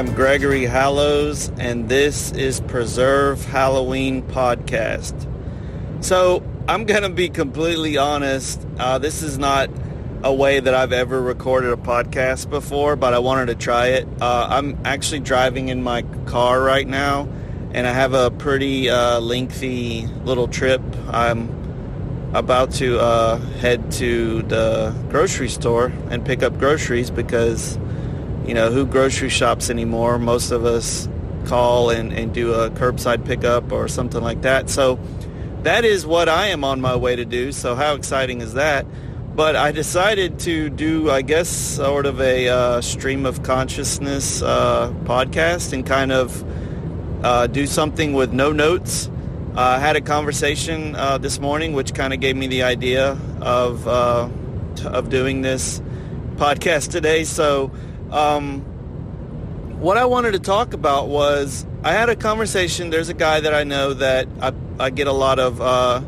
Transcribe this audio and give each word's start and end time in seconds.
Am 0.00 0.14
Gregory 0.14 0.64
Hallows, 0.64 1.50
and 1.58 1.90
this 1.90 2.32
is 2.32 2.62
Preserve 2.62 3.44
Halloween 3.44 4.22
Podcast. 4.22 5.12
So, 6.02 6.42
I'm 6.66 6.86
going 6.86 7.02
to 7.02 7.10
be 7.10 7.28
completely 7.28 7.98
honest. 7.98 8.66
Uh, 8.78 8.96
this 8.96 9.22
is 9.22 9.36
not 9.36 9.68
a 10.22 10.32
way 10.32 10.58
that 10.58 10.74
I've 10.74 10.94
ever 10.94 11.20
recorded 11.20 11.70
a 11.74 11.76
podcast 11.76 12.48
before, 12.48 12.96
but 12.96 13.12
I 13.12 13.18
wanted 13.18 13.48
to 13.48 13.54
try 13.56 13.88
it. 13.88 14.08
Uh, 14.22 14.46
I'm 14.48 14.78
actually 14.86 15.20
driving 15.20 15.68
in 15.68 15.82
my 15.82 16.00
car 16.24 16.62
right 16.62 16.88
now, 16.88 17.28
and 17.74 17.86
I 17.86 17.92
have 17.92 18.14
a 18.14 18.30
pretty 18.30 18.88
uh, 18.88 19.20
lengthy 19.20 20.06
little 20.24 20.48
trip. 20.48 20.80
I'm 21.08 22.30
about 22.32 22.70
to 22.76 22.98
uh, 22.98 23.36
head 23.58 23.92
to 23.92 24.40
the 24.44 24.94
grocery 25.10 25.50
store 25.50 25.92
and 26.08 26.24
pick 26.24 26.42
up 26.42 26.58
groceries 26.58 27.10
because, 27.10 27.76
you 28.50 28.54
know, 28.54 28.72
who 28.72 28.84
grocery 28.84 29.28
shops 29.28 29.70
anymore? 29.70 30.18
Most 30.18 30.50
of 30.50 30.64
us 30.64 31.08
call 31.46 31.90
and, 31.90 32.12
and 32.12 32.34
do 32.34 32.52
a 32.52 32.68
curbside 32.70 33.24
pickup 33.24 33.70
or 33.70 33.86
something 33.86 34.20
like 34.20 34.42
that. 34.42 34.68
So 34.68 34.98
that 35.62 35.84
is 35.84 36.04
what 36.04 36.28
I 36.28 36.48
am 36.48 36.64
on 36.64 36.80
my 36.80 36.96
way 36.96 37.14
to 37.14 37.24
do. 37.24 37.52
So 37.52 37.76
how 37.76 37.94
exciting 37.94 38.40
is 38.40 38.54
that? 38.54 38.86
But 39.36 39.54
I 39.54 39.70
decided 39.70 40.40
to 40.40 40.68
do, 40.68 41.12
I 41.12 41.22
guess, 41.22 41.48
sort 41.48 42.06
of 42.06 42.20
a 42.20 42.48
uh, 42.48 42.80
stream 42.80 43.24
of 43.24 43.44
consciousness 43.44 44.42
uh, 44.42 44.92
podcast 45.04 45.72
and 45.72 45.86
kind 45.86 46.10
of 46.10 46.44
uh, 47.24 47.46
do 47.46 47.68
something 47.68 48.14
with 48.14 48.32
no 48.32 48.50
notes 48.50 49.08
I 49.56 49.80
had 49.80 49.96
a 49.96 50.00
conversation 50.00 50.94
uh, 50.94 51.18
this 51.18 51.40
morning, 51.40 51.72
which 51.72 51.92
kind 51.92 52.14
of 52.14 52.20
gave 52.20 52.36
me 52.36 52.46
the 52.46 52.62
idea 52.62 53.18
of 53.40 53.86
uh, 53.88 54.28
of 54.84 55.10
doing 55.10 55.42
this 55.42 55.82
podcast 56.36 56.90
today. 56.92 57.24
So, 57.24 57.72
um, 58.12 58.60
what 59.80 59.96
I 59.96 60.04
wanted 60.04 60.32
to 60.32 60.38
talk 60.38 60.74
about 60.74 61.08
was 61.08 61.66
I 61.82 61.92
had 61.92 62.08
a 62.08 62.16
conversation. 62.16 62.90
There's 62.90 63.08
a 63.08 63.14
guy 63.14 63.40
that 63.40 63.54
I 63.54 63.64
know 63.64 63.94
that 63.94 64.28
I, 64.40 64.52
I 64.78 64.90
get 64.90 65.06
a 65.06 65.12
lot 65.12 65.38
of 65.38 65.60
uh, 65.60 66.02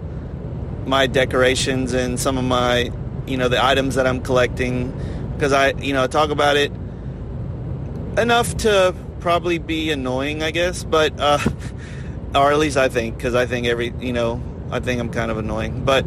my 0.86 1.06
decorations 1.06 1.92
and 1.92 2.18
some 2.18 2.38
of 2.38 2.44
my, 2.44 2.92
you 3.26 3.36
know, 3.36 3.48
the 3.48 3.64
items 3.64 3.94
that 3.94 4.06
I'm 4.06 4.20
collecting 4.20 4.92
because 5.34 5.52
I, 5.52 5.70
you 5.72 5.92
know, 5.92 6.06
talk 6.06 6.30
about 6.30 6.56
it 6.56 6.72
enough 8.18 8.56
to 8.58 8.94
probably 9.20 9.58
be 9.58 9.90
annoying, 9.90 10.42
I 10.42 10.50
guess, 10.50 10.84
but. 10.84 11.12
Uh, 11.18 11.38
or 12.34 12.50
at 12.50 12.58
least 12.58 12.76
I 12.76 12.88
think, 12.88 13.16
because 13.16 13.34
I 13.34 13.46
think 13.46 13.66
every, 13.66 13.92
you 14.00 14.12
know, 14.12 14.42
I 14.70 14.80
think 14.80 15.00
I'm 15.00 15.10
kind 15.10 15.30
of 15.30 15.38
annoying. 15.38 15.84
But 15.84 16.06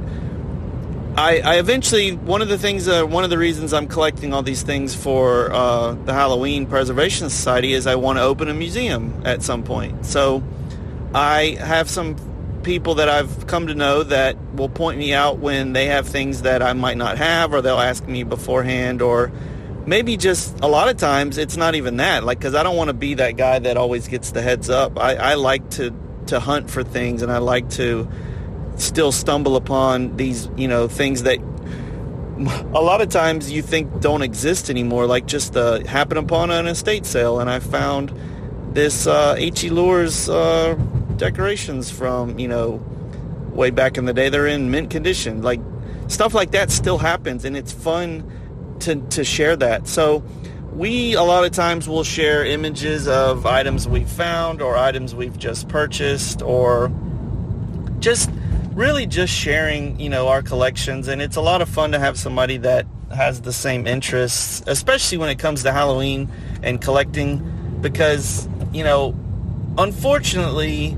I, 1.18 1.40
I 1.40 1.56
eventually, 1.60 2.12
one 2.12 2.42
of 2.42 2.50
the 2.50 2.58
things, 2.58 2.90
uh, 2.90 3.06
one 3.06 3.24
of 3.24 3.30
the 3.30 3.38
reasons 3.38 3.72
I'm 3.72 3.88
collecting 3.88 4.34
all 4.34 4.44
these 4.44 4.64
things 4.64 4.94
for 4.94 5.50
uh, 5.54 5.94
the 5.94 6.14
Halloween 6.14 6.66
Preservation 6.66 7.30
Society 7.30 7.72
is 7.72 7.88
I 7.88 7.96
want 7.96 8.18
to 8.20 8.24
open 8.24 8.50
a 8.50 8.54
museum 8.54 9.22
at 9.24 9.42
some 9.42 9.64
point. 9.64 10.06
So 10.06 10.44
I 11.14 11.58
have 11.62 11.90
some 11.90 12.18
people 12.64 12.96
that 12.96 13.08
I've 13.08 13.48
come 13.48 13.68
to 13.68 13.76
know 13.76 14.04
that 14.04 14.36
will 14.56 14.68
point 14.68 14.98
me 14.98 15.14
out 15.14 15.40
when 15.40 15.72
they 15.72 15.86
have 15.86 16.06
things 16.06 16.42
that 16.42 16.62
I 16.62 16.74
might 16.74 16.98
not 16.98 17.18
have, 17.18 17.54
or 17.54 17.62
they'll 17.62 17.80
ask 17.80 18.06
me 18.06 18.24
beforehand, 18.24 19.02
or 19.02 19.32
maybe 19.86 20.18
just 20.18 20.60
a 20.62 20.68
lot 20.68 20.90
of 20.90 20.98
times 20.98 21.38
it's 21.38 21.56
not 21.56 21.76
even 21.76 21.96
that. 21.98 22.26
Like, 22.26 22.40
because 22.40 22.56
I 22.56 22.64
don't 22.64 22.76
want 22.76 22.90
to 22.90 22.94
be 22.94 23.14
that 23.14 23.38
guy 23.38 23.60
that 23.60 23.78
always 23.78 24.10
gets 24.10 24.32
the 24.32 24.42
heads 24.42 24.70
up. 24.70 25.00
I, 25.00 25.16
I 25.16 25.34
like 25.36 25.70
to 25.72 25.94
to 26.28 26.40
hunt 26.40 26.70
for 26.72 26.84
things 26.84 27.22
and 27.22 27.32
I 27.32 27.38
like 27.38 27.70
to 27.72 28.10
still 28.78 29.12
stumble 29.12 29.56
upon 29.56 30.16
these, 30.18 30.50
you 30.56 30.68
know, 30.68 30.88
things 30.88 31.24
that 31.24 31.40
a 32.38 32.82
lot 32.82 33.02
of 33.02 33.10
times 33.10 33.52
you 33.52 33.62
think 33.62 34.02
don't 34.02 34.22
exist 34.22 34.70
anymore, 34.70 35.06
like 35.06 35.26
just 35.26 35.56
uh, 35.56 35.86
happen 35.86 36.18
upon 36.18 36.52
an 36.52 36.68
estate 36.68 37.06
sale. 37.06 37.40
And 37.40 37.50
I 37.50 37.60
found 37.60 38.14
this 38.74 39.08
uh, 39.08 39.36
H.E. 39.38 39.70
Luhrs 39.70 40.30
uh, 40.30 40.76
decorations 41.16 41.90
from, 41.90 42.38
you 42.38 42.48
know, 42.48 42.84
way 43.52 43.70
back 43.70 43.98
in 43.98 44.06
the 44.06 44.14
day. 44.14 44.30
They're 44.30 44.48
in 44.48 44.70
mint 44.70 44.90
condition. 44.90 45.42
Like 45.42 45.62
stuff 46.08 46.34
like 46.34 46.52
that 46.52 46.72
still 46.72 46.98
happens 46.98 47.46
and 47.46 47.56
it's 47.56 47.72
fun 47.72 48.30
to, 48.82 48.96
to 48.96 49.24
share 49.24 49.56
that. 49.56 49.88
So 49.88 50.24
we 50.74 51.14
a 51.14 51.24
lot 51.24 51.46
of 51.46 51.52
times 51.52 51.88
will 51.88 52.04
share 52.04 52.46
images 52.46 53.08
of 53.08 53.46
items 53.46 53.88
we've 53.88 54.10
found 54.10 54.62
or 54.62 54.76
items 54.76 55.16
we've 55.16 55.38
just 55.38 55.70
purchased 55.70 56.42
or 56.42 56.92
just 58.00 58.30
really 58.76 59.06
just 59.06 59.34
sharing 59.34 60.00
you 60.00 60.10
know 60.10 60.28
our 60.28 60.42
collections 60.42 61.08
and 61.08 61.22
it's 61.22 61.38
a 61.38 61.42
lot 61.42 61.62
of 61.62 61.70
fun 61.70 61.92
to 61.94 62.00
have 62.00 62.20
somebody 62.20 62.58
that 62.58 62.86
has 63.16 63.42
the 63.42 63.54
same 63.54 63.88
interests 63.88 64.62
especially 64.68 65.18
when 65.18 65.30
it 65.30 65.40
comes 65.40 65.64
to 65.64 65.72
halloween 65.72 66.30
and 66.62 66.82
collecting 66.82 67.40
because 67.82 68.50
you 68.74 68.84
know 68.84 69.16
unfortunately 69.78 70.96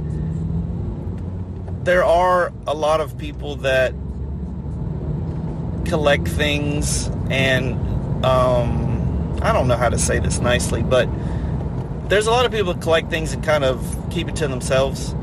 there 1.83 2.03
are 2.03 2.51
a 2.65 2.73
lot 2.73 2.99
of 2.99 3.17
people 3.17 3.55
that 3.55 3.93
collect 5.85 6.27
things 6.27 7.07
and 7.29 7.73
um, 8.25 9.39
I 9.41 9.53
don't 9.53 9.67
know 9.67 9.77
how 9.77 9.89
to 9.89 9.97
say 9.97 10.19
this 10.19 10.39
nicely, 10.39 10.81
but 10.83 11.07
there's 12.09 12.27
a 12.27 12.31
lot 12.31 12.45
of 12.45 12.51
people 12.51 12.73
that 12.73 12.81
collect 12.81 13.09
things 13.09 13.33
and 13.33 13.43
kind 13.43 13.63
of 13.63 14.07
keep 14.09 14.27
it 14.27 14.35
to 14.37 14.47
themselves. 14.47 15.13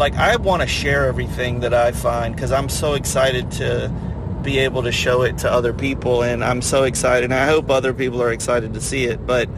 Like 0.00 0.14
I 0.14 0.36
want 0.36 0.62
to 0.62 0.66
share 0.66 1.04
everything 1.04 1.60
that 1.60 1.74
I 1.74 1.92
find 1.92 2.34
because 2.34 2.52
I'm 2.52 2.70
so 2.70 2.94
excited 2.94 3.50
to 3.52 3.92
be 4.42 4.60
able 4.60 4.84
to 4.84 4.92
show 4.92 5.20
it 5.20 5.36
to 5.38 5.52
other 5.52 5.74
people, 5.74 6.22
and 6.22 6.42
I'm 6.42 6.62
so 6.62 6.84
excited. 6.84 7.24
And 7.24 7.34
I 7.34 7.44
hope 7.44 7.68
other 7.68 7.92
people 7.92 8.22
are 8.22 8.32
excited 8.32 8.72
to 8.72 8.80
see 8.80 9.04
it. 9.04 9.26
But 9.26 9.50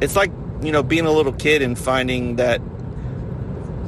it's 0.00 0.14
like 0.14 0.30
you 0.62 0.70
know 0.70 0.84
being 0.84 1.04
a 1.04 1.10
little 1.10 1.32
kid 1.32 1.62
and 1.62 1.76
finding 1.76 2.36
that 2.36 2.60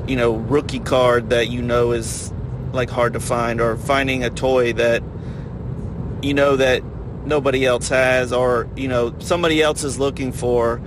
you 0.08 0.16
know 0.16 0.32
rookie 0.34 0.80
card 0.80 1.30
that 1.30 1.48
you 1.48 1.62
know 1.62 1.92
is 1.92 2.32
like 2.72 2.90
hard 2.90 3.12
to 3.12 3.20
find, 3.20 3.60
or 3.60 3.76
finding 3.76 4.24
a 4.24 4.30
toy 4.30 4.72
that 4.72 5.00
you 6.22 6.34
know 6.34 6.56
that 6.56 6.82
nobody 7.24 7.64
else 7.64 7.88
has 7.90 8.32
or 8.32 8.68
you 8.74 8.88
know 8.88 9.14
somebody 9.20 9.62
else 9.62 9.84
is 9.84 9.96
looking 9.96 10.32
for 10.32 10.80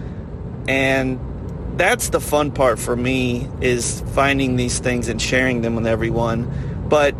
and 0.68 1.18
that's 1.78 2.10
the 2.10 2.20
fun 2.20 2.52
part 2.52 2.80
for 2.80 2.96
me 2.96 3.48
is 3.62 4.02
finding 4.14 4.56
these 4.56 4.80
things 4.80 5.08
and 5.08 5.22
sharing 5.22 5.62
them 5.62 5.76
with 5.76 5.88
everyone 5.88 6.86
but 6.90 7.16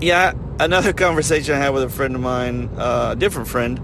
yeah 0.00 0.32
another 0.58 0.92
conversation 1.04 1.54
i 1.54 1.58
had 1.58 1.70
with 1.70 1.82
a 1.82 1.88
friend 1.88 2.14
of 2.14 2.20
mine 2.20 2.68
uh, 2.76 3.10
a 3.12 3.16
different 3.16 3.48
friend 3.48 3.80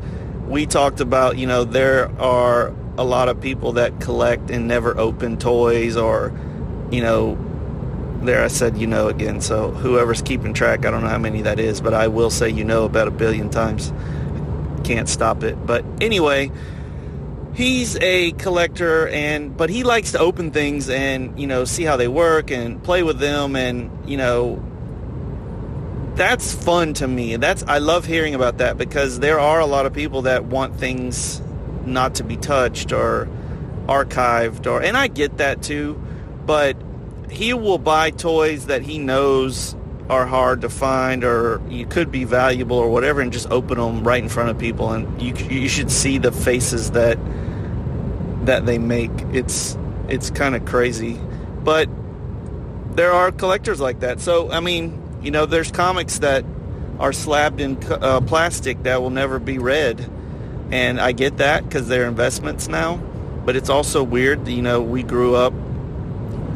we 0.49 0.66
talked 0.66 1.00
about 1.00 1.38
you 1.38 1.47
know 1.47 1.65
there 1.65 2.11
are 2.21 2.75
a 2.99 3.05
lot 3.05 3.28
of 3.28 3.41
people 3.41 3.72
that 3.72 4.00
collect 4.00 4.50
and 4.50 4.66
never 4.66 4.99
open 4.99 5.37
toys 5.37 5.97
or 5.97 6.32
you 6.91 7.00
know 7.00 7.38
there 8.22 8.44
i 8.44 8.49
said 8.49 8.77
you 8.77 8.87
know 8.87 9.09
again 9.09 9.41
so 9.41 9.71
whoever's 9.71 10.21
keeping 10.22 10.53
track 10.53 10.84
i 10.84 10.91
don't 10.91 11.03
know 11.03 11.09
how 11.09 11.19
many 11.19 11.41
that 11.43 11.59
is 11.59 11.81
but 11.81 11.94
i 11.94 12.09
will 12.09 12.31
say 12.31 12.49
you 12.49 12.65
know 12.65 12.84
about 12.84 13.09
a 13.09 13.11
billion 13.11 13.49
times 13.49 13.93
can't 14.91 15.09
stop 15.09 15.43
it. 15.43 15.67
But 15.67 15.84
anyway, 16.00 16.50
he's 17.55 17.97
a 17.97 18.33
collector 18.33 19.09
and 19.09 19.56
but 19.56 19.71
he 19.71 19.83
likes 19.83 20.12
to 20.12 20.19
open 20.19 20.50
things 20.50 20.88
and 20.88 21.38
you 21.38 21.47
know 21.47 21.65
see 21.65 21.83
how 21.83 21.97
they 21.97 22.09
work 22.09 22.50
and 22.50 22.83
play 22.83 23.03
with 23.03 23.19
them 23.19 23.56
and 23.56 23.91
you 24.09 24.16
know 24.16 24.62
that's 26.15 26.52
fun 26.52 26.93
to 26.94 27.08
me. 27.08 27.37
That's 27.37 27.62
i 27.67 27.79
love 27.79 28.05
hearing 28.05 28.35
about 28.35 28.58
that 28.58 28.76
because 28.79 29.20
there 29.20 29.41
are 29.41 29.61
a 29.61 29.67
lot 29.67 29.87
of 29.87 29.93
people 29.93 30.23
that 30.23 30.44
want 30.44 30.76
things 30.76 31.41
not 31.85 32.17
to 32.17 32.25
be 32.25 32.37
touched 32.37 32.93
or 32.93 33.29
archived 33.87 34.67
or 34.70 34.82
and 34.82 34.97
i 34.97 35.08
get 35.08 35.38
that 35.38 35.62
too 35.62 36.00
but 36.47 36.76
he 37.31 37.55
will 37.55 37.79
buy 37.79 38.11
toys 38.11 38.67
that 38.67 38.82
he 38.82 38.99
knows 38.99 39.75
are 40.11 40.27
hard 40.27 40.61
to 40.62 40.69
find 40.69 41.23
or 41.23 41.62
you 41.69 41.87
could 41.87 42.11
be 42.11 42.25
valuable 42.25 42.77
or 42.77 42.91
whatever 42.91 43.21
and 43.21 43.33
just 43.33 43.49
open 43.51 43.79
them 43.79 44.03
right 44.03 44.21
in 44.21 44.29
front 44.29 44.51
of 44.51 44.59
people 44.59 44.91
and 44.93 45.23
you 45.23 45.33
you 45.49 45.69
should 45.69 45.91
see 45.91 46.19
the 46.19 46.33
faces 46.33 46.91
that 46.91 47.17
that 48.45 48.67
they 48.67 48.77
make. 48.77 49.12
It's 49.33 49.79
it's 50.09 50.29
kind 50.29 50.57
of 50.57 50.65
crazy. 50.65 51.19
But 51.62 51.89
there 52.97 53.12
are 53.12 53.31
collectors 53.31 53.81
like 53.81 54.01
that. 54.01 54.21
So 54.21 54.51
i 54.51 54.59
mean 54.59 55.01
you 55.23 55.31
know 55.31 55.47
there's 55.47 55.71
comics 55.71 56.19
that 56.19 56.45
are 56.99 57.12
slabbed 57.12 57.61
in 57.61 57.79
uh, 57.89 58.21
plastic 58.21 58.83
that 58.83 59.01
will 59.01 59.11
never 59.11 59.39
be 59.39 59.59
read. 59.59 60.11
And 60.73 61.01
i 61.01 61.12
get 61.12 61.37
that 61.37 61.65
because 61.65 61.87
they're 61.87 62.09
investments 62.09 62.67
now 62.67 63.01
but 63.45 63.57
it's 63.57 63.71
also 63.71 64.03
weird 64.03 64.47
you 64.47 64.62
know 64.62 64.81
we 64.81 65.03
grew 65.03 65.35
up 65.35 65.55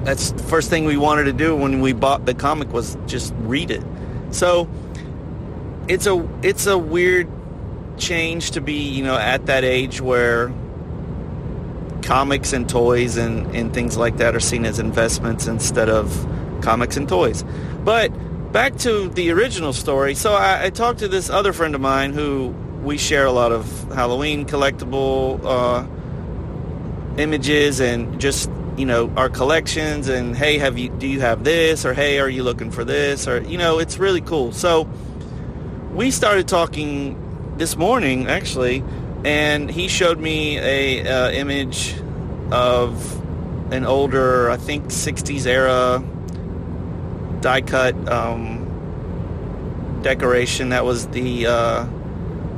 that's 0.04 0.32
the 0.32 0.42
first 0.42 0.70
thing 0.70 0.84
we 0.84 0.96
wanted 0.96 1.24
to 1.24 1.32
do 1.32 1.56
when 1.56 1.80
we 1.80 1.92
bought 1.92 2.26
the 2.26 2.34
comic 2.34 2.72
was 2.72 2.96
just 3.06 3.32
read 3.38 3.70
it. 3.70 3.82
So 4.30 4.68
it's 5.88 6.06
a 6.06 6.28
it's 6.42 6.66
a 6.66 6.76
weird 6.76 7.28
change 7.96 8.52
to 8.52 8.60
be, 8.60 8.74
you 8.74 9.02
know, 9.02 9.16
at 9.16 9.46
that 9.46 9.64
age 9.64 10.00
where 10.00 10.52
comics 12.02 12.52
and 12.52 12.68
toys 12.68 13.16
and, 13.16 13.54
and 13.56 13.72
things 13.72 13.96
like 13.96 14.18
that 14.18 14.36
are 14.36 14.40
seen 14.40 14.66
as 14.66 14.78
investments 14.78 15.46
instead 15.46 15.88
of 15.88 16.26
comics 16.60 16.96
and 16.96 17.08
toys. 17.08 17.44
But 17.82 18.10
back 18.52 18.76
to 18.78 19.08
the 19.08 19.30
original 19.30 19.72
story. 19.72 20.14
So 20.14 20.34
I, 20.34 20.64
I 20.64 20.70
talked 20.70 20.98
to 21.00 21.08
this 21.08 21.30
other 21.30 21.52
friend 21.52 21.74
of 21.74 21.80
mine 21.80 22.12
who 22.12 22.48
we 22.82 22.98
share 22.98 23.24
a 23.24 23.32
lot 23.32 23.52
of 23.52 23.66
Halloween 23.92 24.44
collectible 24.44 25.40
uh, 25.44 25.86
images 27.16 27.80
and 27.80 28.20
just 28.20 28.50
you 28.76 28.86
know 28.86 29.12
our 29.16 29.28
collections 29.28 30.08
and 30.08 30.36
hey 30.36 30.58
have 30.58 30.78
you 30.78 30.88
do 30.88 31.06
you 31.06 31.20
have 31.20 31.44
this? 31.44 31.84
Or 31.84 31.94
hey 31.94 32.18
are 32.18 32.28
you 32.28 32.42
looking 32.42 32.70
for 32.70 32.84
this? 32.84 33.28
Or 33.28 33.40
you 33.42 33.58
know 33.58 33.78
it's 33.78 33.98
really 33.98 34.20
cool. 34.20 34.52
So 34.52 34.88
we 35.92 36.10
started 36.10 36.48
talking 36.48 37.20
this 37.56 37.76
morning 37.76 38.26
actually 38.26 38.82
and 39.24 39.70
he 39.70 39.88
showed 39.88 40.18
me 40.18 40.58
a 40.58 41.06
uh, 41.06 41.30
image 41.30 41.94
of 42.50 43.22
an 43.72 43.86
older 43.86 44.50
i 44.50 44.56
think 44.56 44.86
60s 44.86 45.46
era 45.46 46.02
die 47.40 47.62
cut 47.62 47.94
um, 48.08 48.64
decoration 50.02 50.68
that 50.70 50.84
was 50.84 51.06
the 51.08 51.46
uh, 51.46 51.86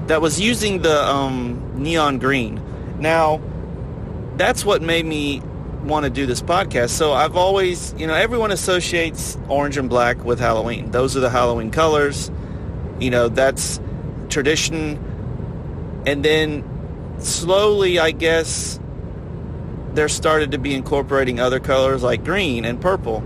that 0.06 0.20
was 0.20 0.40
using 0.40 0.82
the 0.82 1.04
um, 1.04 1.72
neon 1.74 2.18
green. 2.18 2.60
Now 3.00 3.40
that's 4.36 4.64
what 4.64 4.82
made 4.82 5.06
me 5.06 5.40
want 5.86 6.04
to 6.04 6.10
do 6.10 6.26
this 6.26 6.42
podcast. 6.42 6.90
So 6.90 7.12
I've 7.12 7.36
always, 7.36 7.94
you 7.96 8.06
know, 8.06 8.14
everyone 8.14 8.50
associates 8.50 9.38
orange 9.48 9.76
and 9.76 9.88
black 9.88 10.24
with 10.24 10.38
Halloween. 10.38 10.90
Those 10.90 11.16
are 11.16 11.20
the 11.20 11.30
Halloween 11.30 11.70
colors. 11.70 12.30
You 13.00 13.10
know, 13.10 13.28
that's 13.28 13.80
tradition. 14.28 16.02
And 16.06 16.24
then 16.24 16.64
slowly, 17.18 17.98
I 17.98 18.10
guess, 18.10 18.78
there 19.94 20.08
started 20.08 20.52
to 20.52 20.58
be 20.58 20.74
incorporating 20.74 21.40
other 21.40 21.60
colors 21.60 22.02
like 22.02 22.24
green 22.24 22.64
and 22.64 22.80
purple. 22.80 23.20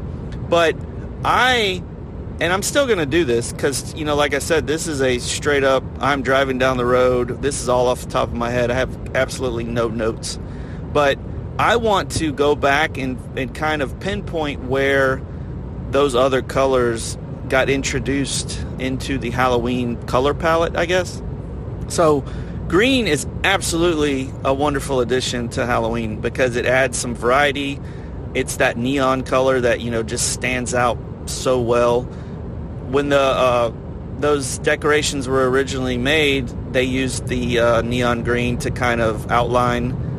But 0.48 0.76
I, 1.24 1.82
and 2.40 2.52
I'm 2.52 2.62
still 2.62 2.86
going 2.86 2.98
to 2.98 3.06
do 3.06 3.24
this 3.24 3.52
because, 3.52 3.94
you 3.94 4.04
know, 4.04 4.16
like 4.16 4.34
I 4.34 4.38
said, 4.38 4.66
this 4.66 4.86
is 4.86 5.02
a 5.02 5.18
straight 5.18 5.64
up, 5.64 5.84
I'm 5.98 6.22
driving 6.22 6.58
down 6.58 6.76
the 6.76 6.86
road. 6.86 7.42
This 7.42 7.60
is 7.60 7.68
all 7.68 7.88
off 7.88 8.02
the 8.02 8.10
top 8.10 8.28
of 8.28 8.34
my 8.34 8.50
head. 8.50 8.70
I 8.70 8.74
have 8.74 9.14
absolutely 9.16 9.64
no 9.64 9.88
notes. 9.88 10.38
But 10.92 11.18
I 11.60 11.76
want 11.76 12.12
to 12.12 12.32
go 12.32 12.56
back 12.56 12.96
and, 12.96 13.18
and 13.38 13.54
kind 13.54 13.82
of 13.82 14.00
pinpoint 14.00 14.64
where 14.64 15.20
those 15.90 16.14
other 16.14 16.40
colors 16.40 17.18
got 17.50 17.68
introduced 17.68 18.64
into 18.78 19.18
the 19.18 19.28
Halloween 19.28 20.02
color 20.06 20.32
palette, 20.32 20.74
I 20.74 20.86
guess. 20.86 21.22
So 21.88 22.24
green 22.66 23.06
is 23.06 23.26
absolutely 23.44 24.30
a 24.42 24.54
wonderful 24.54 25.00
addition 25.00 25.50
to 25.50 25.66
Halloween 25.66 26.22
because 26.22 26.56
it 26.56 26.64
adds 26.64 26.96
some 26.96 27.14
variety. 27.14 27.78
It's 28.32 28.56
that 28.56 28.78
neon 28.78 29.22
color 29.22 29.60
that, 29.60 29.82
you 29.82 29.90
know, 29.90 30.02
just 30.02 30.32
stands 30.32 30.72
out 30.72 30.96
so 31.26 31.60
well. 31.60 32.04
When 32.88 33.10
the 33.10 33.20
uh, 33.20 33.70
those 34.18 34.56
decorations 34.60 35.28
were 35.28 35.50
originally 35.50 35.98
made, 35.98 36.48
they 36.72 36.84
used 36.84 37.26
the 37.26 37.58
uh, 37.58 37.82
neon 37.82 38.22
green 38.22 38.56
to 38.60 38.70
kind 38.70 39.02
of 39.02 39.30
outline 39.30 40.09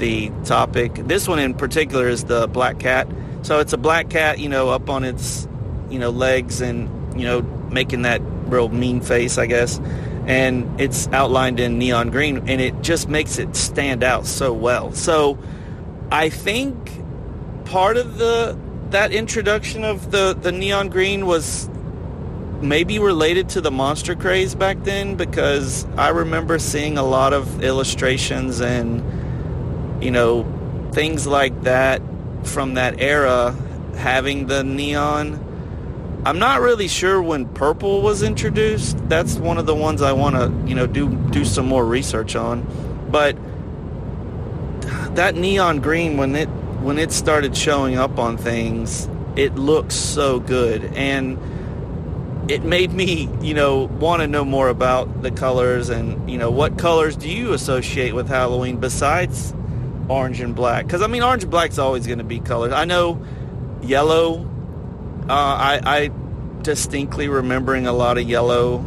the 0.00 0.30
topic. 0.44 0.94
This 0.94 1.28
one 1.28 1.38
in 1.38 1.54
particular 1.54 2.08
is 2.08 2.24
the 2.24 2.48
black 2.48 2.80
cat. 2.80 3.06
So 3.42 3.60
it's 3.60 3.72
a 3.72 3.78
black 3.78 4.10
cat, 4.10 4.38
you 4.38 4.48
know, 4.48 4.70
up 4.70 4.90
on 4.90 5.04
its, 5.04 5.46
you 5.88 5.98
know, 5.98 6.10
legs 6.10 6.60
and, 6.60 7.18
you 7.18 7.26
know, 7.26 7.42
making 7.70 8.02
that 8.02 8.20
real 8.46 8.68
mean 8.68 9.00
face, 9.00 9.38
I 9.38 9.46
guess. 9.46 9.80
And 10.26 10.80
it's 10.80 11.08
outlined 11.08 11.60
in 11.60 11.78
neon 11.78 12.10
green 12.10 12.48
and 12.48 12.60
it 12.60 12.82
just 12.82 13.08
makes 13.08 13.38
it 13.38 13.54
stand 13.56 14.02
out 14.02 14.26
so 14.26 14.52
well. 14.52 14.92
So 14.92 15.38
I 16.10 16.28
think 16.28 16.76
part 17.64 17.96
of 17.96 18.18
the 18.18 18.58
that 18.90 19.12
introduction 19.12 19.84
of 19.84 20.10
the 20.10 20.34
the 20.34 20.50
neon 20.50 20.88
green 20.88 21.26
was 21.26 21.68
maybe 22.60 22.98
related 22.98 23.48
to 23.50 23.60
the 23.60 23.70
monster 23.70 24.14
craze 24.14 24.54
back 24.54 24.82
then 24.82 25.16
because 25.16 25.86
I 25.96 26.08
remember 26.08 26.58
seeing 26.58 26.98
a 26.98 27.02
lot 27.02 27.32
of 27.32 27.62
illustrations 27.62 28.60
and 28.60 29.02
you 30.00 30.10
know, 30.10 30.44
things 30.92 31.26
like 31.26 31.62
that 31.62 32.02
from 32.44 32.74
that 32.74 33.00
era 33.00 33.56
having 33.96 34.46
the 34.46 34.64
neon. 34.64 35.46
I'm 36.24 36.38
not 36.38 36.60
really 36.60 36.88
sure 36.88 37.22
when 37.22 37.46
purple 37.46 38.02
was 38.02 38.22
introduced. 38.22 38.96
That's 39.08 39.36
one 39.36 39.58
of 39.58 39.66
the 39.66 39.74
ones 39.74 40.02
I 40.02 40.12
want 40.12 40.36
to, 40.36 40.68
you 40.68 40.74
know, 40.74 40.86
do 40.86 41.14
do 41.30 41.44
some 41.44 41.66
more 41.66 41.84
research 41.84 42.36
on. 42.36 42.66
But 43.10 43.36
that 45.16 45.34
neon 45.34 45.80
green 45.80 46.16
when 46.16 46.34
it 46.34 46.48
when 46.82 46.98
it 46.98 47.12
started 47.12 47.56
showing 47.56 47.96
up 47.96 48.18
on 48.18 48.36
things, 48.36 49.08
it 49.36 49.54
looks 49.54 49.94
so 49.94 50.40
good 50.40 50.84
and 50.94 51.38
it 52.50 52.64
made 52.64 52.92
me, 52.92 53.28
you 53.40 53.54
know, 53.54 53.84
want 53.84 54.22
to 54.22 54.26
know 54.26 54.44
more 54.44 54.68
about 54.68 55.22
the 55.22 55.30
colors 55.30 55.88
and, 55.88 56.28
you 56.28 56.36
know, 56.36 56.50
what 56.50 56.78
colors 56.78 57.16
do 57.16 57.30
you 57.30 57.52
associate 57.52 58.14
with 58.14 58.28
Halloween 58.28 58.78
besides 58.78 59.54
orange 60.10 60.40
and 60.40 60.54
black. 60.54 60.86
Because 60.86 61.02
I 61.02 61.06
mean, 61.06 61.22
orange 61.22 61.44
and 61.44 61.50
black's 61.50 61.78
always 61.78 62.06
going 62.06 62.18
to 62.18 62.24
be 62.24 62.40
colors. 62.40 62.72
I 62.72 62.84
know 62.84 63.24
yellow. 63.82 64.46
Uh, 65.28 65.32
I, 65.32 65.80
I 65.84 66.10
distinctly 66.62 67.28
remembering 67.28 67.86
a 67.86 67.92
lot 67.92 68.18
of 68.18 68.28
yellow 68.28 68.78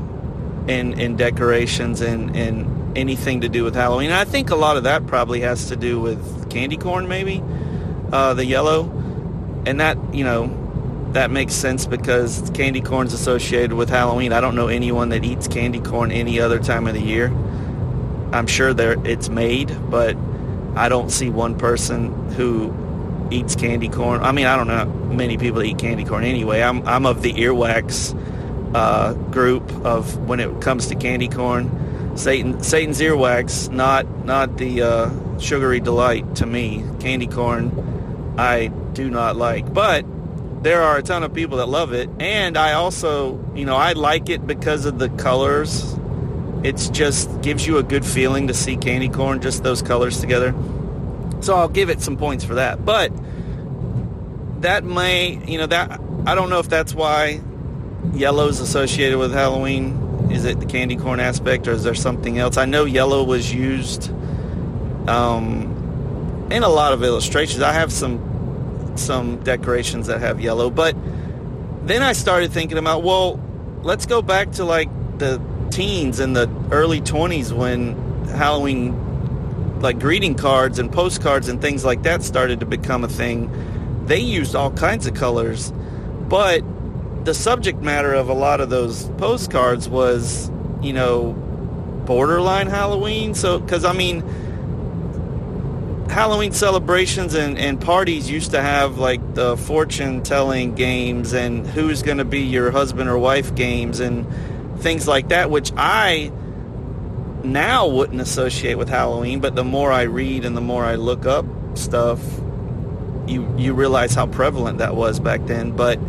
in 0.67 0.99
in 0.99 1.15
decorations 1.15 2.01
and 2.01 2.35
and 2.35 2.97
anything 2.97 3.41
to 3.41 3.49
do 3.49 3.63
with 3.63 3.75
Halloween. 3.75 4.11
And 4.11 4.19
I 4.19 4.25
think 4.25 4.49
a 4.49 4.55
lot 4.55 4.77
of 4.77 4.83
that 4.83 5.07
probably 5.07 5.41
has 5.41 5.69
to 5.69 5.75
do 5.75 5.99
with 5.99 6.49
candy 6.49 6.77
corn, 6.77 7.07
maybe 7.07 7.41
uh, 8.11 8.33
the 8.33 8.45
yellow, 8.45 8.83
and 9.65 9.79
that 9.79 9.97
you 10.13 10.23
know 10.23 10.59
that 11.13 11.31
makes 11.31 11.53
sense 11.53 11.85
because 11.85 12.51
candy 12.53 12.81
corn's 12.81 13.13
associated 13.13 13.73
with 13.73 13.89
Halloween. 13.89 14.33
I 14.33 14.41
don't 14.41 14.55
know 14.55 14.67
anyone 14.67 15.09
that 15.09 15.23
eats 15.23 15.47
candy 15.47 15.79
corn 15.79 16.11
any 16.11 16.39
other 16.39 16.59
time 16.59 16.87
of 16.87 16.93
the 16.93 17.01
year. 17.01 17.27
I'm 18.33 18.47
sure 18.47 18.73
there 18.73 18.95
it's 19.05 19.29
made, 19.29 19.71
but 19.89 20.17
I 20.75 20.89
don't 20.89 21.11
see 21.11 21.29
one 21.29 21.57
person 21.57 22.31
who 22.31 22.73
eats 23.31 23.55
candy 23.55 23.89
corn. 23.89 24.21
I 24.21 24.31
mean, 24.31 24.45
I 24.45 24.55
don't 24.55 24.67
know 24.67 24.85
many 25.13 25.37
people 25.37 25.63
eat 25.63 25.77
candy 25.77 26.03
corn 26.03 26.23
anyway. 26.23 26.61
I'm 26.61 26.85
I'm 26.87 27.05
of 27.05 27.21
the 27.21 27.33
earwax 27.33 28.17
uh, 28.75 29.13
group 29.13 29.71
of 29.85 30.17
when 30.27 30.39
it 30.39 30.61
comes 30.61 30.87
to 30.87 30.95
candy 30.95 31.27
corn. 31.27 32.17
Satan 32.17 32.61
Satan's 32.61 32.99
earwax, 32.99 33.71
not 33.71 34.25
not 34.25 34.57
the 34.57 34.81
uh, 34.81 35.39
sugary 35.39 35.79
delight 35.79 36.35
to 36.35 36.45
me. 36.45 36.83
Candy 36.99 37.27
corn, 37.27 38.35
I 38.37 38.67
do 38.67 39.09
not 39.09 39.35
like, 39.35 39.73
but 39.73 40.05
there 40.63 40.81
are 40.81 40.97
a 40.97 41.03
ton 41.03 41.23
of 41.23 41.33
people 41.33 41.57
that 41.57 41.67
love 41.67 41.93
it, 41.93 42.09
and 42.19 42.57
I 42.57 42.73
also, 42.73 43.39
you 43.55 43.65
know, 43.65 43.75
I 43.75 43.93
like 43.93 44.29
it 44.29 44.45
because 44.47 44.85
of 44.85 44.97
the 44.97 45.09
colors 45.09 45.97
it's 46.63 46.89
just 46.89 47.41
gives 47.41 47.67
you 47.67 47.77
a 47.77 47.83
good 47.83 48.05
feeling 48.05 48.47
to 48.47 48.53
see 48.53 48.77
candy 48.77 49.09
corn, 49.09 49.41
just 49.41 49.63
those 49.63 49.81
colors 49.81 50.19
together. 50.19 50.53
So 51.41 51.55
I'll 51.55 51.69
give 51.69 51.89
it 51.89 52.01
some 52.01 52.17
points 52.17 52.45
for 52.45 52.55
that. 52.55 52.85
But 52.85 53.11
that 54.61 54.85
may, 54.85 55.43
you 55.45 55.57
know, 55.57 55.67
that 55.67 55.99
I 56.25 56.35
don't 56.35 56.49
know 56.49 56.59
if 56.59 56.69
that's 56.69 56.93
why 56.93 57.41
yellow's 58.13 58.59
associated 58.59 59.17
with 59.17 59.33
Halloween. 59.33 60.29
Is 60.31 60.45
it 60.45 60.59
the 60.59 60.65
candy 60.65 60.95
corn 60.95 61.19
aspect, 61.19 61.67
or 61.67 61.71
is 61.71 61.83
there 61.83 61.93
something 61.93 62.39
else? 62.39 62.57
I 62.57 62.65
know 62.65 62.85
yellow 62.85 63.23
was 63.23 63.53
used 63.53 64.09
um, 65.07 66.47
in 66.49 66.63
a 66.63 66.69
lot 66.69 66.93
of 66.93 67.03
illustrations. 67.03 67.61
I 67.61 67.73
have 67.73 67.91
some 67.91 68.93
some 68.95 69.43
decorations 69.43 70.07
that 70.07 70.21
have 70.21 70.39
yellow, 70.39 70.69
but 70.69 70.95
then 71.85 72.01
I 72.01 72.13
started 72.13 72.51
thinking 72.53 72.77
about, 72.77 73.03
well, 73.03 73.39
let's 73.83 74.05
go 74.05 74.21
back 74.21 74.53
to 74.53 74.63
like 74.63 74.89
the 75.19 75.41
teens 75.73 76.19
and 76.19 76.35
the 76.35 76.49
early 76.71 77.01
20s 77.01 77.51
when 77.51 77.95
Halloween 78.27 79.79
like 79.81 79.99
greeting 79.99 80.35
cards 80.35 80.79
and 80.79 80.91
postcards 80.91 81.49
and 81.49 81.61
things 81.61 81.83
like 81.83 82.03
that 82.03 82.23
started 82.23 82.61
to 82.61 82.65
become 82.65 83.03
a 83.03 83.07
thing. 83.07 83.51
They 84.05 84.19
used 84.19 84.55
all 84.55 84.71
kinds 84.71 85.07
of 85.07 85.13
colors, 85.13 85.73
but 86.29 86.63
the 87.25 87.33
subject 87.33 87.81
matter 87.81 88.13
of 88.13 88.29
a 88.29 88.33
lot 88.33 88.61
of 88.61 88.69
those 88.69 89.09
postcards 89.17 89.89
was, 89.89 90.49
you 90.81 90.93
know, 90.93 91.33
borderline 92.05 92.67
Halloween. 92.67 93.33
So, 93.33 93.59
because 93.59 93.83
I 93.83 93.93
mean, 93.93 94.21
Halloween 96.09 96.51
celebrations 96.51 97.33
and, 97.33 97.57
and 97.57 97.81
parties 97.81 98.29
used 98.29 98.51
to 98.51 98.61
have 98.61 98.99
like 98.99 99.35
the 99.35 99.57
fortune 99.57 100.21
telling 100.21 100.75
games 100.75 101.33
and 101.33 101.65
who's 101.65 102.03
going 102.03 102.19
to 102.19 102.25
be 102.25 102.41
your 102.41 102.71
husband 102.71 103.09
or 103.09 103.17
wife 103.17 103.55
games 103.55 103.99
and 103.99 104.27
things 104.83 105.07
like 105.07 105.29
that, 105.29 105.49
which 105.49 105.71
I 105.75 106.31
now 107.43 107.87
wouldn't 107.87 108.21
associate 108.21 108.75
with 108.75 108.89
Halloween, 108.89 109.39
but 109.39 109.55
the 109.55 109.63
more 109.63 109.91
I 109.91 110.03
read 110.03 110.45
and 110.45 110.55
the 110.55 110.61
more 110.61 110.83
I 110.83 110.95
look 110.95 111.25
up 111.25 111.45
stuff, 111.75 112.19
you 113.27 113.51
you 113.57 113.73
realize 113.73 114.13
how 114.13 114.27
prevalent 114.27 114.77
that 114.77 114.95
was 114.95 115.19
back 115.19 115.45
then. 115.45 115.71
But 115.71 115.99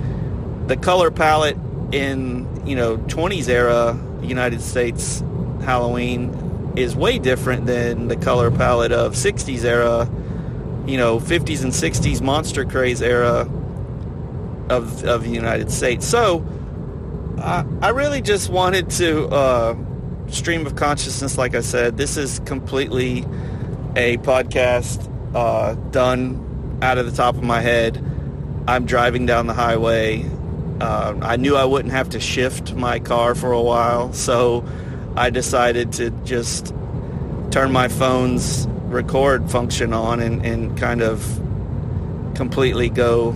the 0.69 0.77
color 0.77 1.11
palette 1.11 1.57
in 1.93 2.67
you 2.67 2.77
know 2.77 2.99
20s 2.99 3.49
era 3.49 3.99
United 4.23 4.61
States 4.61 5.23
Halloween 5.63 6.73
is 6.77 6.97
way 6.97 7.19
different 7.19 7.67
than 7.67 8.09
the 8.09 8.17
color 8.17 8.51
palette 8.51 8.91
of 8.91 9.15
60s 9.15 9.65
era, 9.65 10.09
you 10.87 10.97
know 10.97 11.21
50s 11.21 11.63
and 11.63 11.73
60s 11.73 12.21
monster 12.21 12.65
craze 12.65 13.01
era 13.01 13.49
of 14.69 15.05
of 15.05 15.23
the 15.25 15.31
United 15.31 15.71
States. 15.71 16.07
So 16.07 16.45
I, 17.45 17.91
really 17.91 18.23
just 18.23 18.49
wanted 18.49 18.89
to 18.91 19.27
uh, 19.29 19.77
stream 20.29 20.67
of 20.67 20.77
consciousness. 20.77 21.37
Like 21.37 21.55
I 21.55 21.61
said, 21.61 21.99
this 21.99 22.17
is 22.17 22.41
completely 22.41 23.19
a 23.97 24.17
podcast 24.19 25.11
uh, 25.35 25.75
done 25.91 26.79
out 26.81 26.97
of 26.97 27.05
the 27.05 27.13
top 27.13 27.35
of 27.35 27.43
my 27.43 27.61
head. 27.61 28.03
I'm 28.67 28.87
driving 28.87 29.27
down 29.27 29.47
the 29.47 29.53
highway. 29.53 30.25
Uh, 30.81 31.19
I 31.21 31.37
knew 31.37 31.55
I 31.55 31.67
wouldn't 31.67 31.93
have 31.93 32.09
to 32.11 32.21
shift 32.21 32.75
my 32.75 32.99
car 32.99 33.35
for 33.35 33.53
a 33.53 33.61
while, 33.61 34.13
so 34.15 34.65
I 35.15 35.29
decided 35.29 35.93
to 35.95 36.11
just 36.25 36.75
turn 37.51 37.73
my 37.73 37.89
phone's 37.89 38.67
record 38.87 39.51
function 39.51 39.93
on 39.93 40.21
and, 40.21 40.45
and 40.47 40.79
kind 40.79 41.03
of 41.03 41.23
completely 42.35 42.89
go 42.89 43.31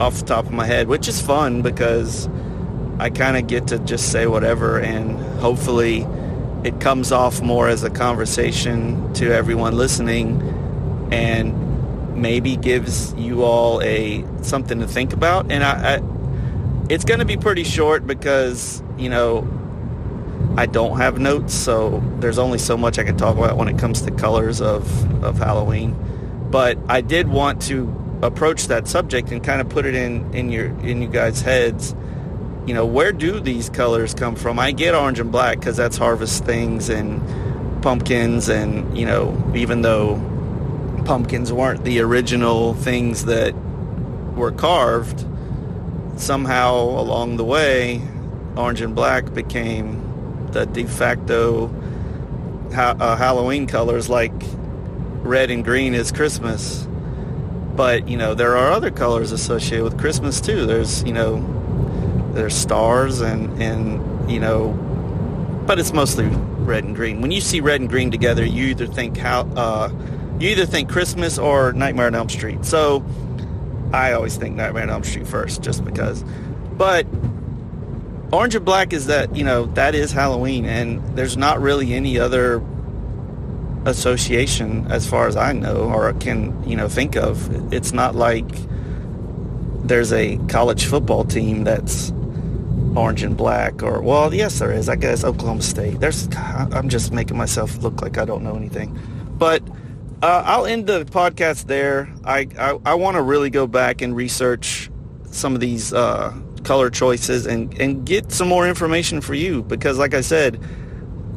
off 0.00 0.18
the 0.18 0.26
top 0.26 0.46
of 0.46 0.52
my 0.52 0.66
head, 0.66 0.88
which 0.88 1.06
is 1.06 1.20
fun 1.20 1.62
because 1.62 2.28
I 2.98 3.10
kind 3.10 3.36
of 3.36 3.46
get 3.46 3.68
to 3.68 3.78
just 3.78 4.10
say 4.10 4.26
whatever 4.26 4.78
and 4.78 5.18
hopefully 5.40 6.06
it 6.64 6.80
comes 6.80 7.12
off 7.12 7.42
more 7.42 7.68
as 7.68 7.84
a 7.84 7.90
conversation 7.90 9.12
to 9.14 9.32
everyone 9.32 9.76
listening 9.76 11.08
and 11.12 12.16
maybe 12.16 12.56
gives 12.56 13.12
you 13.14 13.44
all 13.44 13.80
a 13.82 14.24
something 14.42 14.80
to 14.80 14.86
think 14.88 15.12
about. 15.12 15.52
And 15.52 15.62
I, 15.62 15.96
I 15.96 16.02
it's 16.88 17.04
going 17.04 17.20
to 17.20 17.26
be 17.26 17.36
pretty 17.36 17.64
short 17.64 18.06
because, 18.06 18.82
you 18.96 19.10
know, 19.10 19.46
I 20.56 20.66
don't 20.66 20.96
have 20.96 21.18
notes, 21.18 21.52
so 21.52 22.02
there's 22.18 22.38
only 22.38 22.58
so 22.58 22.76
much 22.76 22.98
I 22.98 23.04
can 23.04 23.16
talk 23.16 23.36
about 23.36 23.56
when 23.56 23.68
it 23.68 23.78
comes 23.78 24.02
to 24.02 24.10
colors 24.10 24.60
of, 24.60 25.24
of 25.24 25.38
Halloween. 25.38 25.94
But 26.50 26.78
I 26.88 27.00
did 27.00 27.28
want 27.28 27.60
to 27.62 27.92
approach 28.22 28.68
that 28.68 28.88
subject 28.88 29.30
and 29.30 29.44
kind 29.44 29.60
of 29.60 29.68
put 29.68 29.84
it 29.84 29.94
in, 29.94 30.32
in 30.32 30.50
your 30.50 30.66
in 30.80 31.02
you 31.02 31.08
guys' 31.08 31.42
heads 31.42 31.94
you 32.66 32.74
know, 32.74 32.84
where 32.84 33.12
do 33.12 33.38
these 33.38 33.70
colors 33.70 34.12
come 34.12 34.34
from? 34.34 34.58
I 34.58 34.72
get 34.72 34.94
orange 34.94 35.20
and 35.20 35.30
black 35.30 35.60
because 35.60 35.76
that's 35.76 35.96
harvest 35.96 36.44
things 36.44 36.88
and 36.88 37.22
pumpkins 37.82 38.48
and, 38.48 38.98
you 38.98 39.06
know, 39.06 39.52
even 39.54 39.82
though 39.82 40.16
pumpkins 41.04 41.52
weren't 41.52 41.84
the 41.84 42.00
original 42.00 42.74
things 42.74 43.26
that 43.26 43.54
were 44.34 44.50
carved, 44.50 45.24
somehow 46.16 46.74
along 46.74 47.36
the 47.36 47.44
way, 47.44 48.02
orange 48.56 48.80
and 48.80 48.94
black 48.94 49.32
became 49.32 50.48
the 50.50 50.66
de 50.66 50.84
facto 50.84 51.68
ha- 52.74 52.96
uh, 52.98 53.16
Halloween 53.16 53.68
colors 53.68 54.08
like 54.08 54.32
red 55.22 55.50
and 55.50 55.64
green 55.64 55.94
is 55.94 56.10
Christmas. 56.10 56.88
But, 57.76 58.08
you 58.08 58.16
know, 58.16 58.34
there 58.34 58.56
are 58.56 58.72
other 58.72 58.90
colors 58.90 59.30
associated 59.30 59.84
with 59.84 59.98
Christmas 59.98 60.40
too. 60.40 60.66
There's, 60.66 61.04
you 61.04 61.12
know, 61.12 61.55
there's 62.36 62.54
stars 62.54 63.20
and 63.20 63.60
and 63.60 64.30
you 64.30 64.38
know 64.38 64.72
but 65.66 65.80
it's 65.80 65.92
mostly 65.92 66.26
red 66.26 66.84
and 66.84 66.94
green. 66.94 67.20
When 67.20 67.32
you 67.32 67.40
see 67.40 67.60
red 67.60 67.80
and 67.80 67.90
green 67.90 68.10
together 68.10 68.44
you 68.44 68.66
either 68.66 68.86
think 68.86 69.16
how 69.16 69.42
uh, 69.56 69.90
you 70.38 70.50
either 70.50 70.66
think 70.66 70.88
christmas 70.88 71.38
or 71.38 71.72
nightmare 71.72 72.06
on 72.06 72.14
elm 72.14 72.28
street. 72.28 72.64
So 72.64 73.04
i 73.92 74.12
always 74.12 74.36
think 74.36 74.56
nightmare 74.56 74.84
on 74.84 74.90
elm 74.90 75.04
street 75.04 75.26
first 75.26 75.62
just 75.62 75.84
because. 75.84 76.24
But 76.72 77.06
orange 78.32 78.54
and 78.54 78.64
black 78.64 78.92
is 78.92 79.06
that 79.06 79.34
you 79.34 79.44
know 79.44 79.66
that 79.66 79.94
is 79.94 80.10
halloween 80.12 80.64
and 80.64 81.00
there's 81.16 81.36
not 81.36 81.60
really 81.60 81.94
any 81.94 82.18
other 82.18 82.60
association 83.86 84.84
as 84.90 85.06
far 85.06 85.28
as 85.28 85.36
i 85.36 85.52
know 85.52 85.84
or 85.92 86.12
can 86.14 86.68
you 86.68 86.76
know 86.76 86.88
think 86.88 87.16
of. 87.16 87.72
It's 87.72 87.92
not 87.92 88.14
like 88.14 88.46
there's 89.86 90.12
a 90.12 90.38
college 90.48 90.86
football 90.86 91.24
team 91.24 91.64
that's 91.64 92.10
orange 92.96 93.22
and 93.22 93.36
black 93.36 93.82
or 93.82 94.00
well 94.00 94.32
yes 94.32 94.58
there 94.58 94.72
is. 94.72 94.88
I 94.88 94.96
guess 94.96 95.24
oklahoma 95.24 95.62
state. 95.62 96.00
There's 96.00 96.28
i'm 96.36 96.88
just 96.88 97.12
making 97.12 97.36
myself 97.36 97.76
look 97.78 98.02
like 98.02 98.18
i 98.18 98.24
don't 98.24 98.42
know 98.42 98.56
anything. 98.56 98.98
But 99.38 99.62
uh, 100.22 100.42
i'll 100.46 100.66
end 100.66 100.86
the 100.86 101.04
podcast 101.04 101.66
there. 101.66 102.12
I 102.24 102.48
i, 102.58 102.78
I 102.84 102.94
want 102.94 103.16
to 103.16 103.22
really 103.22 103.50
go 103.50 103.66
back 103.66 104.02
and 104.02 104.16
research 104.16 104.90
some 105.30 105.54
of 105.54 105.60
these 105.60 105.92
uh, 105.92 106.34
color 106.66 106.90
choices 106.90 107.46
and 107.46 107.78
and 107.80 108.04
get 108.04 108.32
some 108.32 108.48
more 108.48 108.66
information 108.66 109.20
for 109.20 109.34
you 109.34 109.62
because 109.62 109.98
like 109.98 110.14
i 110.14 110.20
said 110.20 110.60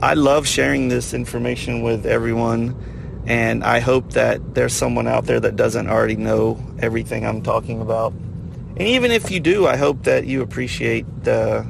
i 0.02 0.16
love 0.16 0.48
sharing 0.48 0.88
this 0.88 1.14
information 1.14 1.84
with 1.84 2.06
everyone 2.08 2.76
and 3.28 3.64
i 3.64 3.80
hope 3.80 4.14
that 4.14 4.56
there's 4.56 4.74
someone 4.74 5.08
out 5.08 5.26
there 5.26 5.40
that 5.40 5.56
doesn't 5.56 5.88
already 5.88 6.16
know 6.16 6.58
everything 6.80 7.28
i'm 7.28 7.44
talking 7.44 7.80
about 7.80 8.12
and 8.80 8.88
even 8.88 9.12
if 9.12 9.30
you 9.30 9.42
do, 9.42 9.68
I 9.68 9.76
hope 9.76 10.04
that 10.04 10.26
you 10.26 10.42
appreciate 10.42 11.06
the 11.24 11.68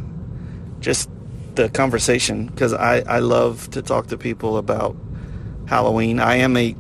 just 0.79 1.09
the 1.55 1.67
conversation 1.69 2.47
because 2.47 2.71
I, 2.71 2.99
I 3.01 3.19
love 3.19 3.69
to 3.71 3.81
talk 3.81 4.07
to 4.07 4.17
people 4.17 4.57
about 4.57 4.95
Halloween. 5.65 6.19
I 6.19 6.35
am 6.35 6.55
a 6.55 6.75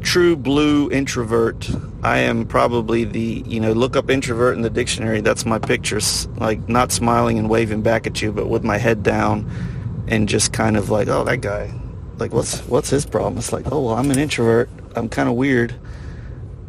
true 0.00 0.36
blue 0.36 0.90
introvert. 0.90 1.68
I 2.02 2.18
am 2.18 2.46
probably 2.46 3.04
the, 3.04 3.42
you 3.46 3.60
know, 3.60 3.72
look 3.72 3.96
up 3.96 4.10
introvert 4.10 4.56
in 4.56 4.62
the 4.62 4.70
dictionary. 4.70 5.20
That's 5.20 5.44
my 5.44 5.58
pictures, 5.58 6.28
like 6.36 6.68
not 6.68 6.92
smiling 6.92 7.38
and 7.38 7.50
waving 7.50 7.82
back 7.82 8.06
at 8.06 8.22
you, 8.22 8.32
but 8.32 8.48
with 8.48 8.64
my 8.64 8.78
head 8.78 9.02
down 9.02 9.50
and 10.08 10.28
just 10.28 10.52
kind 10.52 10.76
of 10.76 10.88
like, 10.90 11.08
oh, 11.08 11.24
that 11.24 11.40
guy, 11.40 11.72
like 12.18 12.32
what's, 12.32 12.60
what's 12.66 12.90
his 12.90 13.04
problem? 13.06 13.38
It's 13.38 13.52
like, 13.52 13.70
oh, 13.70 13.82
well, 13.82 13.94
I'm 13.94 14.10
an 14.10 14.18
introvert. 14.18 14.70
I'm 14.96 15.08
kind 15.08 15.28
of 15.28 15.34
weird 15.34 15.74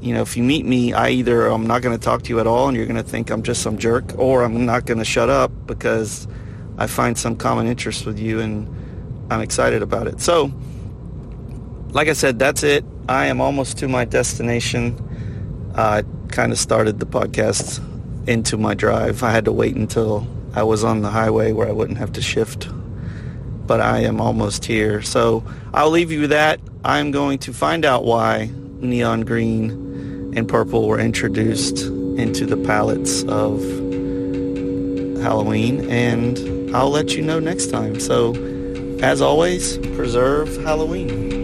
you 0.04 0.14
know, 0.14 0.22
if 0.22 0.36
you 0.36 0.44
meet 0.44 0.66
me, 0.66 0.92
I 0.92 1.12
either 1.12 1.48
I'm 1.48 1.66
not 1.66 1.82
going 1.82 1.98
to 1.98 2.04
talk 2.04 2.24
to 2.24 2.30
you 2.30 2.42
at 2.42 2.46
all 2.46 2.68
and 2.68 2.76
you're 2.76 2.86
going 2.86 3.02
to 3.02 3.10
think 3.10 3.30
I'm 3.30 3.42
just 3.42 3.62
some 3.62 3.78
jerk, 3.78 4.20
or 4.20 4.44
I'm 4.44 4.66
not 4.66 4.86
going 4.86 4.98
to 4.98 5.06
shut 5.06 5.30
up 5.30 5.52
because 5.66 6.28
I 6.78 6.88
find 6.88 7.18
some 7.18 7.38
common 7.38 7.68
interest 7.68 8.06
with 8.06 8.20
you 8.20 8.42
and 8.42 8.68
I'm 9.32 9.40
excited 9.40 9.82
about 9.82 10.08
it. 10.08 10.20
So, 10.20 10.52
like 11.92 12.10
I 12.10 12.14
said, 12.14 12.38
that's 12.38 12.64
it. 12.64 12.84
I 13.08 13.28
am 13.28 13.40
almost 13.40 13.78
to 13.78 13.88
my 13.88 14.04
destination. 14.04 15.00
I 15.74 16.04
kind 16.28 16.52
of 16.52 16.60
started 16.60 17.00
the 17.00 17.06
podcast 17.06 17.82
into 18.28 18.58
my 18.58 18.74
drive. 18.74 19.24
I 19.24 19.32
had 19.32 19.46
to 19.46 19.54
wait 19.54 19.78
until 19.78 20.28
I 20.54 20.64
was 20.64 20.84
on 20.84 21.02
the 21.02 21.12
highway 21.12 21.54
where 21.54 21.68
I 21.70 21.72
wouldn't 21.72 21.98
have 21.98 22.12
to 22.14 22.22
shift. 22.22 22.68
But 23.66 23.80
I 23.80 24.00
am 24.00 24.20
almost 24.20 24.66
here. 24.66 25.02
So 25.02 25.46
I'll 25.74 25.92
leave 25.92 26.12
you 26.12 26.22
with 26.22 26.32
that. 26.32 26.60
I'm 26.84 27.12
going 27.12 27.40
to 27.40 27.54
find 27.54 27.86
out 27.86 28.04
why 28.04 28.52
neon 28.82 29.22
green 29.22 29.83
and 30.36 30.48
purple 30.48 30.88
were 30.88 31.00
introduced 31.00 31.86
into 32.18 32.46
the 32.46 32.58
palettes 32.58 33.24
of 33.24 33.62
Halloween, 35.22 35.90
and 35.90 36.76
I'll 36.76 36.90
let 36.90 37.14
you 37.16 37.24
know 37.24 37.40
next 37.40 37.72
time. 37.72 38.00
So, 38.00 38.34
as 39.02 39.22
always, 39.22 39.78
preserve 39.96 40.56
Halloween. 40.64 41.43